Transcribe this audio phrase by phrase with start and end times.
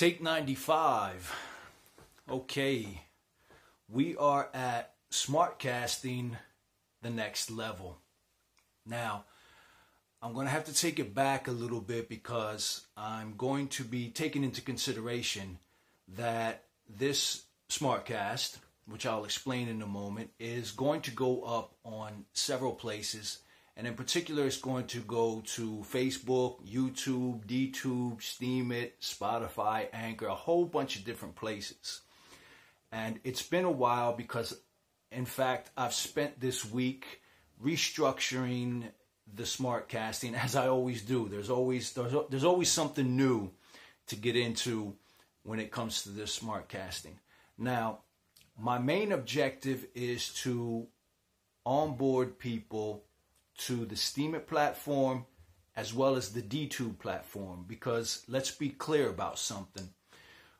[0.00, 1.30] Take 95.
[2.30, 3.02] Okay.
[3.86, 6.38] We are at smartcasting
[7.02, 7.98] the next level.
[8.86, 9.26] Now,
[10.22, 13.84] I'm going to have to take it back a little bit because I'm going to
[13.84, 15.58] be taking into consideration
[16.16, 18.56] that this smartcast,
[18.86, 23.40] which I'll explain in a moment, is going to go up on several places
[23.80, 30.34] and in particular, it's going to go to Facebook, YouTube, DTube, Steemit, Spotify, Anchor, a
[30.34, 32.02] whole bunch of different places.
[32.92, 34.54] And it's been a while because,
[35.10, 37.22] in fact, I've spent this week
[37.64, 38.84] restructuring
[39.32, 41.30] the smart casting as I always do.
[41.30, 43.50] There's always there's, there's always something new
[44.08, 44.94] to get into
[45.42, 47.18] when it comes to this smart casting.
[47.56, 48.00] Now,
[48.58, 50.86] my main objective is to
[51.64, 53.04] onboard people
[53.60, 55.26] to the Steemit platform
[55.76, 59.88] as well as the DTube platform because let's be clear about something.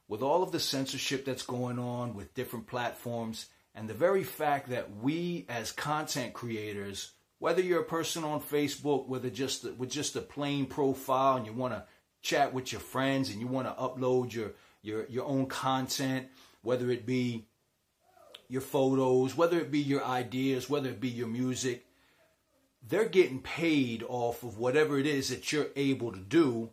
[0.08, 4.70] With all of the censorship that's going on with different platforms and the very fact
[4.70, 10.16] that we as content creators, whether you're a person on Facebook with just with just
[10.16, 11.84] a plain profile and you want to
[12.22, 16.28] chat with your friends and you want to upload your your your own content,
[16.62, 17.46] whether it be
[18.48, 21.86] your photos, whether it be your ideas, whether it be your music,
[22.86, 26.70] they're getting paid off of whatever it is that you're able to do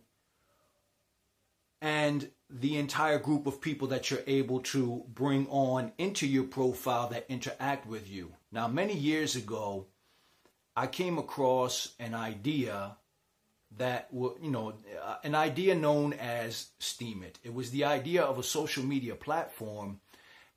[1.80, 7.08] and the entire group of people that you're able to bring on into your profile
[7.08, 8.32] that interact with you.
[8.50, 9.86] Now, many years ago,
[10.74, 12.96] I came across an idea
[13.76, 14.72] that, you know,
[15.04, 17.34] uh, an idea known as Steemit.
[17.44, 20.00] It was the idea of a social media platform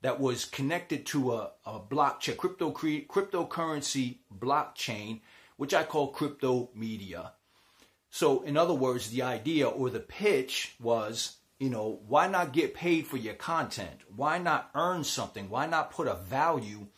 [0.00, 5.20] that was connected to a, a blockchain, crypto, cryptocurrency blockchain
[5.62, 7.34] which I call crypto media.
[8.10, 12.74] So, in other words, the idea or the pitch was, you know, why not get
[12.74, 14.00] paid for your content?
[14.16, 15.48] Why not earn something?
[15.48, 16.88] Why not put a value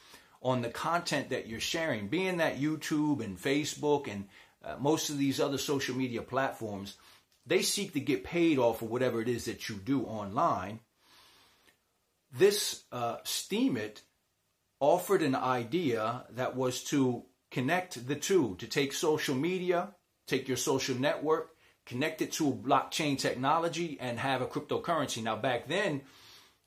[0.40, 2.08] on the content that you're sharing?
[2.08, 4.28] Being that YouTube and Facebook and
[4.64, 6.94] uh, most of these other social media platforms,
[7.44, 10.80] they seek to get paid off of whatever it is that you do online.
[12.32, 14.00] This uh, Steemit
[14.80, 19.94] offered an idea that was to connect the two to take social media,
[20.26, 21.50] take your social network,
[21.86, 25.22] connect it to blockchain technology, and have a cryptocurrency.
[25.22, 26.00] Now, back then,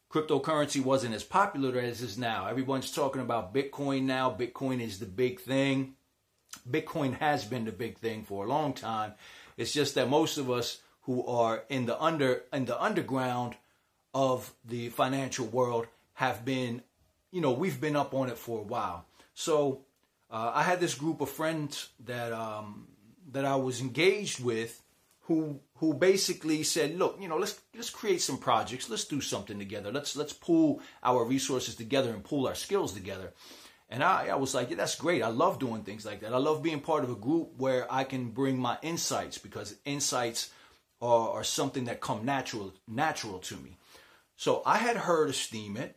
[0.09, 2.47] cryptocurrency wasn't as popular as it is now.
[2.47, 4.33] Everyone's talking about Bitcoin now.
[4.33, 5.95] Bitcoin is the big thing.
[6.69, 9.11] Bitcoin has been the big thing for a long time.
[9.57, 13.57] It's just that most of us who are in the under in the underground
[14.13, 16.81] of the financial world have been,
[17.29, 19.05] you know, we've been up on it for a while.
[19.33, 19.81] So
[20.29, 22.87] uh, I had this group of friends that um,
[23.31, 24.81] that I was engaged with,
[25.21, 28.89] who who basically said, "Look, you know, let's let's create some projects.
[28.89, 29.91] Let's do something together.
[29.91, 33.33] Let's let's pool our resources together and pool our skills together."
[33.89, 35.23] And I, I was like, yeah, that's great.
[35.23, 36.33] I love doing things like that.
[36.33, 40.49] I love being part of a group where I can bring my insights because insights
[41.01, 43.77] are, are something that come natural natural to me.
[44.35, 45.93] So I had heard of Steemit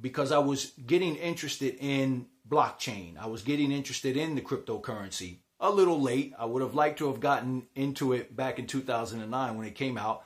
[0.00, 3.16] because I was getting interested in blockchain.
[3.16, 5.38] I was getting interested in the cryptocurrency.
[5.60, 6.34] A little late.
[6.38, 9.96] I would have liked to have gotten into it back in 2009 when it came
[9.96, 10.24] out.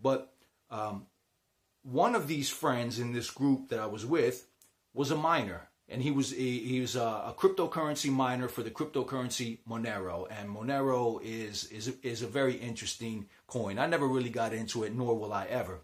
[0.00, 0.32] But
[0.70, 1.06] um,
[1.82, 4.46] one of these friends in this group that I was with
[4.94, 5.68] was a miner.
[5.90, 10.50] And he was he, he was a, a, cryptocurrency miner for the cryptocurrency Monero, and
[10.50, 13.78] Monero is is is a very interesting coin.
[13.78, 15.80] I never really got into it, nor will I ever.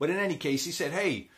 [0.00, 1.30] But in any case, he said, "Hey,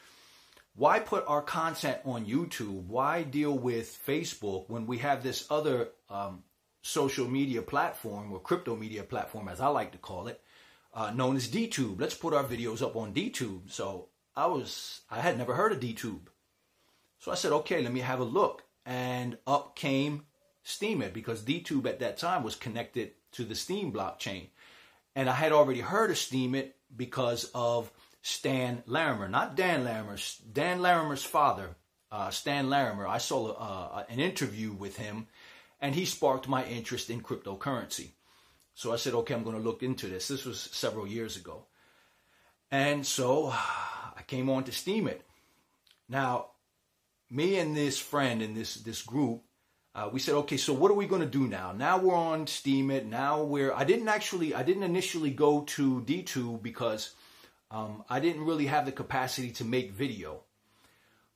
[0.79, 2.85] why put our content on YouTube?
[2.87, 6.45] Why deal with Facebook when we have this other um,
[6.83, 10.41] social media platform or crypto media platform, as I like to call it,
[10.95, 12.01] uh, known as DTube?
[12.01, 13.73] Let's put our videos up on DTube.
[13.73, 16.29] So I was, I had never heard of DTube.
[17.19, 18.63] So I said, okay, let me have a look.
[18.87, 20.27] And up came
[20.65, 24.51] Steemit because DTube at that time was connected to the Steem blockchain.
[25.17, 27.91] And I had already heard of Steemit because of
[28.23, 30.17] Stan Larimer, not Dan Larimer,
[30.53, 31.77] Dan Larimer's father,
[32.11, 33.07] uh, Stan Larimer.
[33.07, 35.29] I saw uh, an interview with him,
[35.81, 38.11] and he sparked my interest in cryptocurrency.
[38.75, 40.29] So I said, okay, I'm going to look into this.
[40.29, 41.65] This was several years ago.
[42.71, 43.49] And so
[44.17, 45.21] I came on to Steemit.
[46.09, 46.47] Now,
[47.31, 49.43] me and this friend in this, this group,
[49.95, 51.73] uh, we said, okay, so what are we going to do now?
[51.73, 53.07] Now we're on Steemit.
[53.07, 57.15] Now we're, I didn't actually, I didn't initially go to DTube because
[57.71, 60.43] um, I didn't really have the capacity to make video.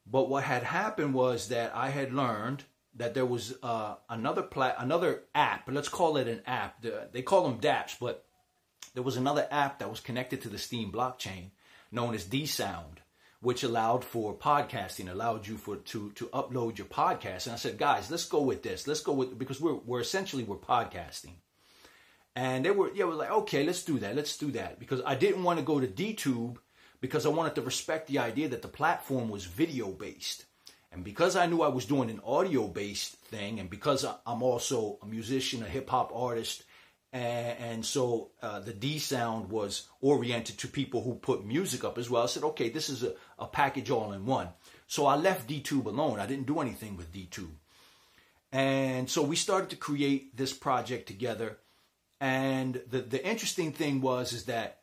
[0.06, 2.64] But what had happened was that I had learned
[2.96, 5.68] that there was uh, another pla- another app.
[5.70, 6.84] Let's call it an app.
[7.12, 8.24] They call them DApps, but
[8.94, 11.50] there was another app that was connected to the Steem blockchain
[11.90, 12.98] known as dSound,
[13.40, 17.46] which allowed for podcasting, allowed you for to to upload your podcast.
[17.46, 18.86] And I said, guys, let's go with this.
[18.86, 21.34] Let's go with because we're we're essentially we're podcasting.
[22.34, 24.16] And they were yeah, we're like, okay, let's do that.
[24.16, 24.78] Let's do that.
[24.78, 26.56] Because I didn't want to go to DTube
[27.00, 30.46] because I wanted to respect the idea that the platform was video based.
[30.92, 34.98] And because I knew I was doing an audio based thing, and because I'm also
[35.02, 36.64] a musician, a hip hop artist,
[37.12, 42.22] and, and so uh, dSound was oriented to people who put music up as well.
[42.22, 44.48] I said, okay, this is a, a package all in one.
[44.86, 46.20] So I left DTube alone.
[46.20, 47.56] I didn't do anything with DTube.
[48.50, 51.58] And so we started to create this project together.
[52.22, 54.78] And the, the interesting thing was is that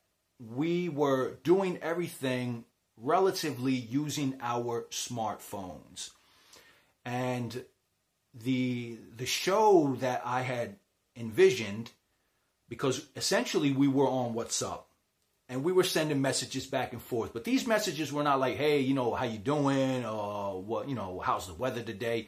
[0.45, 2.65] we were doing everything
[2.97, 6.11] relatively using our smartphones.
[7.05, 7.63] And
[8.33, 10.75] the the show that I had
[11.15, 11.91] envisioned
[12.67, 14.81] because essentially we were on WhatsApp
[15.47, 17.31] and we were sending messages back and forth.
[17.31, 20.95] But these messages were not like, "Hey, you know, how you doing?" or "What, you
[20.95, 22.27] know, how's the weather today?"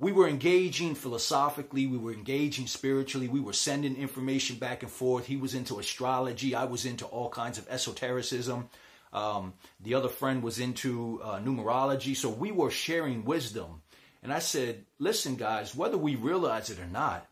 [0.00, 5.26] We were engaging philosophically, we were engaging spiritually, we were sending information back and forth.
[5.26, 8.68] He was into astrology, I was into all kinds of esotericism.
[9.12, 13.82] Um, the other friend was into uh, numerology, so we were sharing wisdom.
[14.22, 17.26] And I said, "Listen, guys, whether we realize it or not,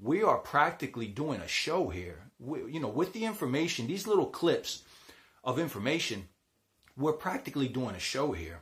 [0.00, 2.18] we are practically doing a show here.
[2.38, 4.82] We, you know, with the information, these little clips
[5.44, 6.28] of information,
[6.96, 8.60] we're practically doing a show here.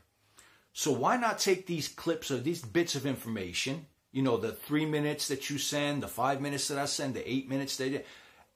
[0.80, 4.86] So why not take these clips or these bits of information, you know, the three
[4.86, 8.06] minutes that you send, the five minutes that I send, the eight minutes that,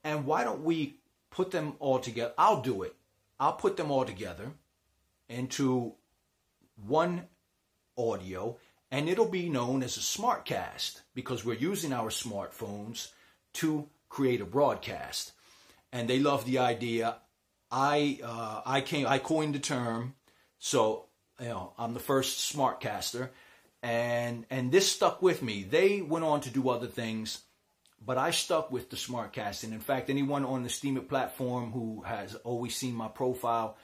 [0.03, 0.95] and why don't we
[1.29, 2.33] put them all together?
[2.39, 2.97] I'll do it.
[3.39, 4.53] I'll put them all together
[5.29, 5.97] into
[6.87, 7.25] one
[7.99, 8.57] audio
[8.91, 13.09] and it'll be known as a smartcast because we're using our smartphones
[13.61, 15.33] to create a broadcast.
[15.93, 17.17] And they love the idea.
[17.71, 20.15] I uh, I came I coined the term,
[20.59, 21.05] so
[21.41, 23.31] you know I'm the first smartcaster,
[23.83, 25.65] and and this stuck with me.
[25.65, 27.41] They went on to do other things,
[28.05, 29.73] but I stuck with the smartcasting.
[29.73, 33.77] In fact, anyone on the Steemit platform who has always seen my profile,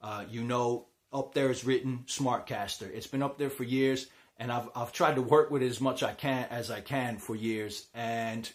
[0.00, 2.90] uh, you know up there is written smartcaster.
[2.92, 4.06] It's been up there for years
[4.42, 7.18] and I've I've tried to work with it as much I can as I can
[7.18, 8.50] for years, and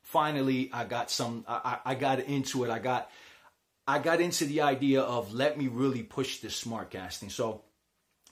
[0.00, 2.70] finally I got some I, I got into it.
[2.70, 3.10] I got
[3.86, 7.30] I got into the idea of let me really push this smart casting.
[7.30, 7.62] So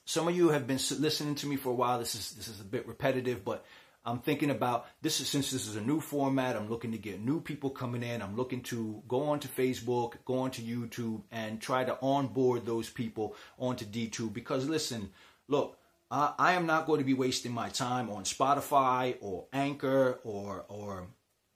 [0.05, 1.99] some of you have been listening to me for a while.
[1.99, 3.65] This is this is a bit repetitive, but
[4.05, 6.57] I'm thinking about this is since this is a new format.
[6.57, 8.23] I'm looking to get new people coming in.
[8.23, 13.35] I'm looking to go onto Facebook, go onto YouTube, and try to onboard those people
[13.59, 14.33] onto DTube.
[14.33, 15.11] Because listen,
[15.49, 15.77] look,
[16.11, 21.09] I am not going to be wasting my time on Spotify or Anchor or or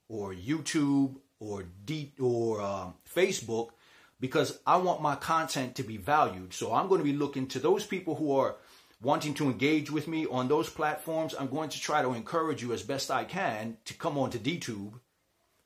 [0.07, 3.69] or YouTube or D or uh, Facebook
[4.25, 6.51] because I want my content to be valued.
[6.51, 8.55] So I'm going to be looking to those people who are
[8.99, 11.35] wanting to engage with me on those platforms.
[11.39, 14.39] I'm going to try to encourage you as best I can to come on to
[14.39, 14.93] DTube,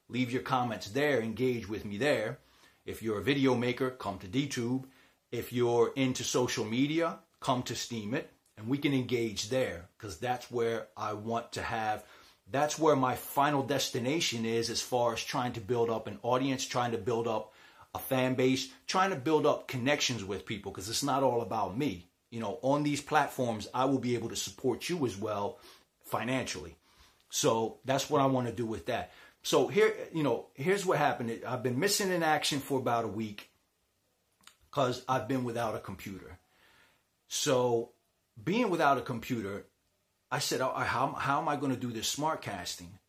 [0.09, 2.39] leave your comments there, engage with me there.
[2.85, 4.83] If you're a video maker, come to DTube.
[5.31, 8.25] If you're into social media, come to Steemit
[8.57, 12.03] and we can engage there because that's where I want to have
[12.51, 16.65] that's where my final destination is as far as trying to build up an audience,
[16.65, 17.53] trying to build up
[17.93, 21.77] a fan base, trying to build up connections with people because it's not all about
[21.77, 22.07] me.
[22.29, 25.59] You know, on these platforms, I will be able to support you as well
[26.03, 26.75] financially.
[27.29, 29.11] So that's what I want to do with that.
[29.41, 31.41] So here, you know, here's what happened.
[31.47, 33.49] I've been missing in action for about a week
[34.69, 36.37] because I've been without a computer.
[37.27, 37.91] So
[38.43, 39.65] being without a computer,
[40.31, 42.99] I said, oh, how, how am I going to do this smart casting?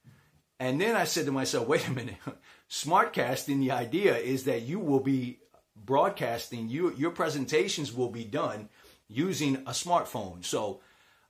[0.61, 2.17] And then I said to myself, wait a minute,
[2.69, 5.39] smart casting, the idea is that you will be
[5.75, 8.69] broadcasting, you, your presentations will be done
[9.09, 10.45] using a smartphone.
[10.45, 10.83] So,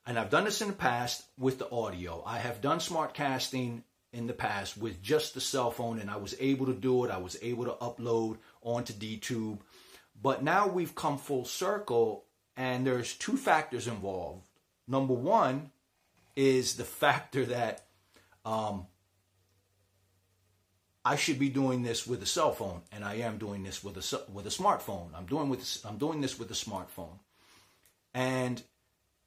[0.04, 2.24] and I've done this in the past with the audio.
[2.26, 3.82] I have done smartcasting
[4.12, 7.12] in the past with just the cell phone and I was able to do it.
[7.12, 9.60] I was able to upload onto DTube.
[10.20, 12.24] But now we've come full circle
[12.56, 14.48] and there's two factors involved.
[14.88, 15.70] Number one
[16.34, 17.86] is the factor that
[18.44, 18.86] um,
[21.04, 23.96] I should be doing this with a cell phone, and I am doing this with
[23.96, 25.08] a with a smartphone.
[25.14, 27.18] I'm doing with I'm doing this with a smartphone,
[28.12, 28.62] and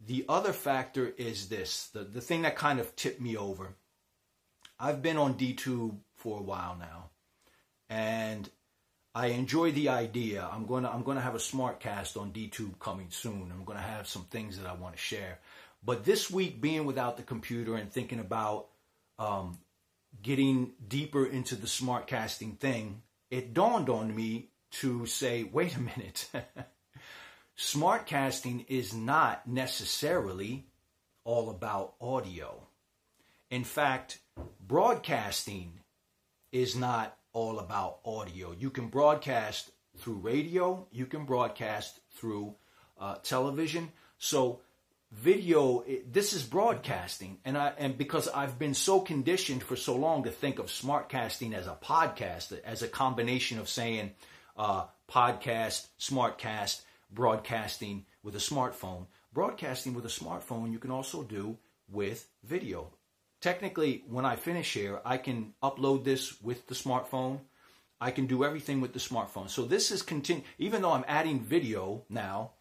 [0.06, 3.75] the other factor is this: the the thing that kind of tipped me over.
[4.80, 7.10] I've been on DTube for a while now,
[7.89, 8.50] and
[9.15, 10.48] I enjoy the idea.
[10.51, 13.51] I'm gonna I'm gonna have a smart cast on DTube coming soon.
[13.51, 15.39] I'm gonna have some things that I want to share.
[15.84, 18.68] But this week, being without the computer and thinking about
[19.20, 19.58] um,
[20.22, 25.82] getting deeper into the smart casting thing, it dawned on me to say, wait a
[25.82, 26.29] minute.
[27.58, 30.65] Smartcasting is not necessarily
[31.24, 32.67] all about audio.
[33.51, 34.20] In fact,
[34.60, 35.79] broadcasting
[36.51, 38.51] is not all about audio.
[38.58, 42.55] You can broadcast through radio, you can broadcast through
[43.00, 43.91] uh, television.
[44.17, 44.62] So
[45.13, 50.24] video this is broadcasting and i and because i've been so conditioned for so long
[50.24, 54.12] to think of smartcasting as a podcast as a combination of saying
[54.58, 59.05] uh, podcast smartcast broadcasting with a smartphone.
[59.34, 61.58] Broadcasting with a smartphone you can also do
[61.91, 62.91] with video.
[63.39, 67.39] Technically when i finish here i can upload this with the smartphone.
[68.01, 69.50] I can do everything with the smartphone.
[69.50, 72.53] So this is continue even though i'm adding video now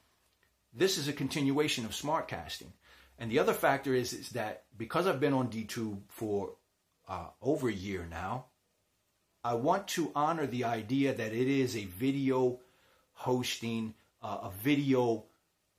[0.72, 2.72] this is a continuation of smartcasting.
[3.18, 6.54] And the other factor is, is that because I've been on DTube for
[7.08, 8.46] uh, over a year now,
[9.44, 12.60] I want to honor the idea that it is a video
[13.14, 15.24] hosting, uh, a video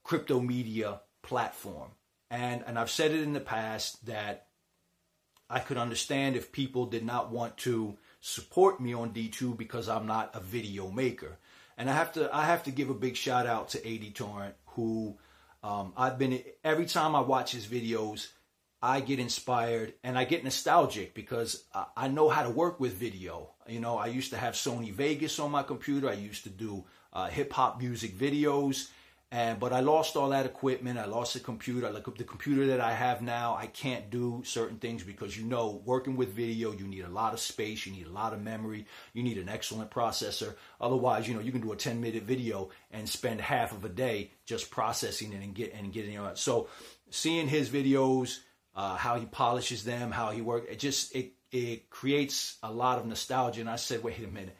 [0.04, 1.92] crypto media platform.
[2.30, 4.48] And, and I've said it in the past that
[5.50, 10.08] I could understand if people did not want to support me on DTube because I'm
[10.08, 11.38] not a video maker.
[11.78, 14.56] And I have to I have to give a big shout out to AD Torrent
[14.68, 15.18] who
[15.64, 18.28] um, I've been every time I watch his videos,
[18.82, 22.94] I get inspired and I get nostalgic because I, I know how to work with
[22.94, 23.52] video.
[23.68, 26.10] You know, I used to have Sony Vegas on my computer.
[26.10, 28.90] I used to do uh, hip hop music videos
[29.34, 31.00] and but I lost all that equipment.
[31.00, 31.90] I lost the computer.
[31.90, 35.82] Like the computer that I have now, I can't do certain things because you know,
[35.86, 38.86] working with video, you need a lot of space, you need a lot of memory,
[39.12, 40.54] you need an excellent processor.
[40.80, 43.90] Otherwise, you know, you can do a 10 minute video and spend half of a
[43.90, 46.18] day just processing it and get and getting it.
[46.18, 46.38] Out.
[46.38, 46.68] So,
[47.10, 48.38] seeing his videos,
[48.76, 53.00] uh, how he polishes them, how he works, it just it it creates a lot
[53.00, 53.62] of nostalgia.
[53.62, 54.56] And I said, wait a minute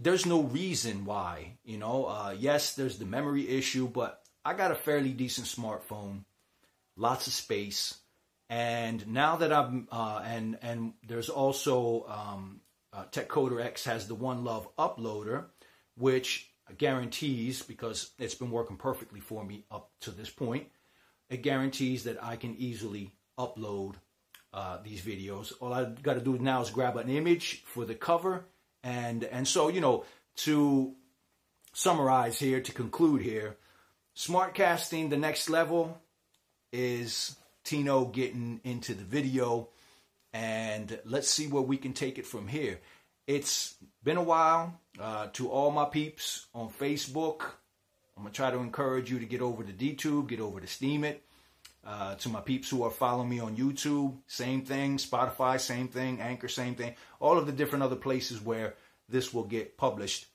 [0.00, 2.06] there's no reason why, you know.
[2.06, 6.24] Uh, yes, there's the memory issue, but I got a fairly decent smartphone,
[6.96, 7.94] lots of space,
[8.48, 12.60] and now that I'm uh, and and there's also um,
[12.92, 15.46] uh, TechCoder X has the One Love uploader,
[15.96, 20.68] which guarantees because it's been working perfectly for me up to this point.
[21.30, 23.94] It guarantees that I can easily upload
[24.52, 25.52] uh, these videos.
[25.60, 28.44] All I've got to do now is grab an image for the cover
[28.82, 30.04] and and so you know
[30.36, 30.94] to
[31.72, 33.56] summarize here to conclude here,
[34.14, 36.00] smart casting the next level
[36.72, 39.68] is Tino getting into the video
[40.32, 42.80] and let's see where we can take it from here.
[43.26, 44.80] It's been a while.
[44.98, 47.42] Uh, to all my peeps on Facebook,
[48.16, 51.18] I'm gonna try to encourage you to get over to DTube, get over to Steemit.
[51.84, 54.98] Uh, to my peeps who are following me on YouTube, same thing.
[54.98, 56.20] Spotify, same thing.
[56.20, 56.94] Anchor, same thing.
[57.20, 58.74] All of the different other places where
[59.08, 60.26] this will get published.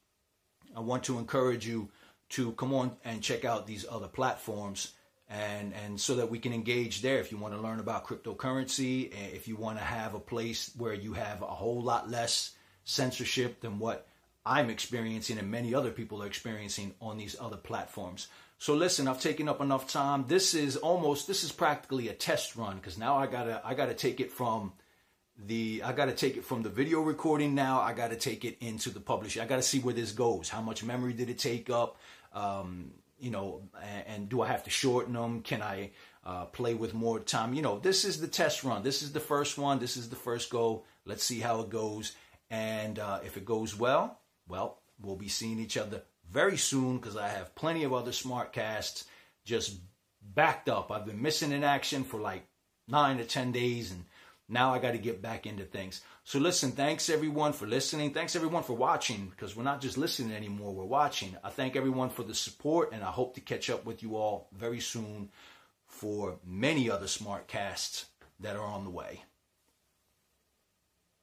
[0.76, 1.90] I want to encourage you
[2.30, 4.94] to come on and check out these other platforms
[5.30, 9.12] and and so that we can engage there if you want to learn about cryptocurrency
[9.34, 12.52] if you want to have a place where you have a whole lot less
[12.84, 14.08] censorship than what
[14.46, 18.28] I'm experiencing and many other people are experiencing on these other platforms.
[18.58, 20.26] So listen, I've taken up enough time.
[20.28, 23.94] This is almost this is practically a test run because now I gotta I gotta
[23.94, 24.74] take it from
[25.38, 27.82] the I gotta take it from the video recording now.
[27.82, 29.42] I gotta take it into the publishing.
[29.42, 30.50] I gotta see where this goes.
[30.50, 31.98] How much memory did it take up?
[32.34, 35.42] Um, you know, and, and, do I have to shorten them?
[35.42, 35.92] Can I
[36.26, 37.54] uh, play with more time?
[37.54, 38.84] You know, this is the test run.
[38.84, 39.80] This is the first one.
[39.80, 40.84] This is the first go.
[41.06, 42.14] Let's see how it goes.
[42.50, 47.18] And uh, if it goes well, well, we'll be seeing each other very soon because
[47.18, 49.06] I have plenty of other smart casts
[49.46, 49.80] just
[50.22, 50.92] backed up.
[50.92, 52.48] I've been missing in action for like
[52.88, 54.06] nine to 10 days and
[54.50, 56.02] now I got to get back into things.
[56.24, 58.12] So listen, thanks everyone for listening.
[58.12, 61.36] Thanks everyone for watching because we're not just listening anymore, we're watching.
[61.44, 64.50] I thank everyone for the support and I hope to catch up with you all
[64.54, 65.30] very soon
[65.88, 68.06] for many other smart casts
[68.40, 69.24] that are on the way.